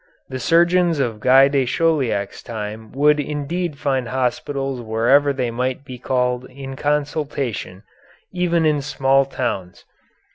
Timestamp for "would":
2.93-3.19